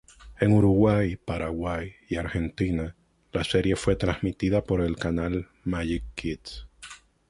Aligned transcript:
En 0.39 0.51
Uruguay, 0.51 1.15
Paraguay 1.15 1.93
y 2.09 2.15
Argentina 2.15 2.95
la 3.31 3.43
serie 3.43 3.75
fue 3.75 3.95
transmitida 3.95 4.63
por 4.63 4.81
el 4.81 4.95
canal 4.95 5.49
Magic 5.63 6.03
Kids. 6.15 6.67